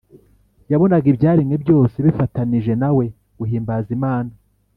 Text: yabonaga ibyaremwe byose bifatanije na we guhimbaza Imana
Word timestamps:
yabonaga 0.71 1.05
ibyaremwe 1.13 1.55
byose 1.63 1.95
bifatanije 2.05 2.71
na 2.81 2.89
we 2.97 3.05
guhimbaza 3.37 3.89
Imana 3.97 4.31